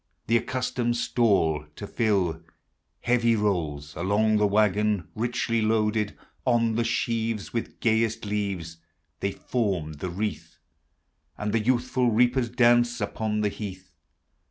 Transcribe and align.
The 0.25 0.37
accustomed 0.37 0.97
stall 0.97 1.67
to 1.75 1.85
iill. 1.85 2.41
Heavy 3.01 3.35
rolls 3.35 3.95
Alone; 3.95 4.37
the 4.37 4.47
wagon, 4.47 5.07
Richly 5.13 5.61
loaded. 5.61 6.17
On 6.43 6.73
the 6.73 6.83
sheaves, 6.83 7.53
With 7.53 7.79
gayest 7.79 8.23
leai 8.23 8.77
They 9.19 9.31
form 9.31 9.93
the 9.93 10.09
wreath; 10.09 10.57
And 11.37 11.53
the 11.53 11.59
youthful 11.59 12.09
reapers 12.09 12.49
dance 12.49 12.99
I 12.99 13.05
'poll 13.05 13.41
the 13.41 13.49
heath. 13.49 13.91